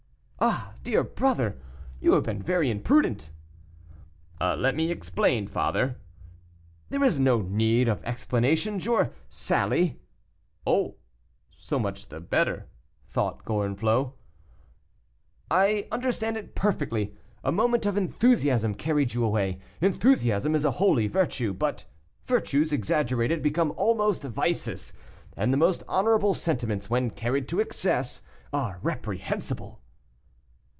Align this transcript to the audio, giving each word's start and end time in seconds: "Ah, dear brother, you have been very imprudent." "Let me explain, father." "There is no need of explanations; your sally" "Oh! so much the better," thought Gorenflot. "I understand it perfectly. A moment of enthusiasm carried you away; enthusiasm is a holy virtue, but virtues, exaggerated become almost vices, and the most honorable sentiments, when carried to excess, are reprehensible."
"Ah, 0.43 0.73
dear 0.81 1.03
brother, 1.03 1.61
you 1.99 2.13
have 2.13 2.23
been 2.23 2.41
very 2.41 2.71
imprudent." 2.71 3.29
"Let 4.41 4.75
me 4.75 4.89
explain, 4.89 5.45
father." 5.45 5.97
"There 6.89 7.03
is 7.03 7.19
no 7.19 7.43
need 7.43 7.87
of 7.87 8.03
explanations; 8.03 8.83
your 8.83 9.13
sally" 9.29 9.99
"Oh! 10.65 10.95
so 11.55 11.77
much 11.77 12.07
the 12.07 12.19
better," 12.19 12.65
thought 13.07 13.45
Gorenflot. 13.45 14.13
"I 15.51 15.87
understand 15.91 16.37
it 16.37 16.55
perfectly. 16.55 17.13
A 17.43 17.51
moment 17.51 17.85
of 17.85 17.95
enthusiasm 17.95 18.73
carried 18.73 19.13
you 19.13 19.23
away; 19.23 19.59
enthusiasm 19.79 20.55
is 20.55 20.65
a 20.65 20.71
holy 20.71 21.05
virtue, 21.05 21.53
but 21.53 21.85
virtues, 22.25 22.73
exaggerated 22.73 23.43
become 23.43 23.75
almost 23.77 24.23
vices, 24.23 24.91
and 25.37 25.53
the 25.53 25.57
most 25.57 25.83
honorable 25.87 26.33
sentiments, 26.33 26.89
when 26.89 27.11
carried 27.11 27.47
to 27.49 27.59
excess, 27.59 28.23
are 28.51 28.79
reprehensible." 28.81 29.77